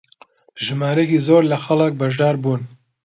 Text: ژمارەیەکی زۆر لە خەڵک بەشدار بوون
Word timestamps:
ژمارەیەکی 0.65 1.23
زۆر 1.27 1.43
لە 1.51 1.57
خەڵک 1.63 1.93
بەشدار 1.99 2.35
بوون 2.41 2.61